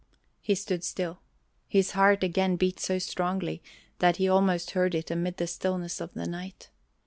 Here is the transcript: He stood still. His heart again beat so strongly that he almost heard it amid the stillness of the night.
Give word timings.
He 0.41 0.55
stood 0.55 0.83
still. 0.83 1.19
His 1.67 1.91
heart 1.91 2.23
again 2.23 2.55
beat 2.55 2.79
so 2.79 2.97
strongly 2.97 3.61
that 3.99 4.17
he 4.17 4.27
almost 4.27 4.71
heard 4.71 4.95
it 4.95 5.11
amid 5.11 5.37
the 5.37 5.45
stillness 5.45 6.01
of 6.01 6.15
the 6.15 6.25
night. 6.25 6.71